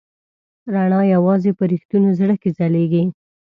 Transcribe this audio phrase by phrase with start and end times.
[0.73, 3.03] رڼا یواځې په رښتوني زړه کې ځلېږي.